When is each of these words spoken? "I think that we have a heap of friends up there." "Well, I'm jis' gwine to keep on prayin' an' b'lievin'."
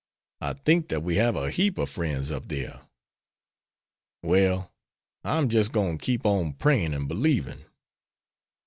"I 0.39 0.53
think 0.53 0.87
that 0.87 1.03
we 1.03 1.17
have 1.17 1.35
a 1.35 1.51
heap 1.51 1.77
of 1.77 1.87
friends 1.91 2.31
up 2.31 2.47
there." 2.47 2.81
"Well, 4.23 4.73
I'm 5.23 5.47
jis' 5.47 5.67
gwine 5.67 5.99
to 5.99 6.03
keep 6.03 6.25
on 6.25 6.53
prayin' 6.53 6.95
an' 6.95 7.05
b'lievin'." 7.05 7.65